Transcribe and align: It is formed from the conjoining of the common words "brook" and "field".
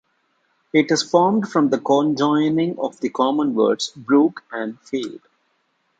It 0.73 0.89
is 0.89 1.03
formed 1.03 1.47
from 1.47 1.69
the 1.69 1.77
conjoining 1.77 2.79
of 2.79 2.99
the 3.01 3.09
common 3.09 3.53
words 3.53 3.91
"brook" 3.95 4.43
and 4.51 4.79
"field". 4.79 5.21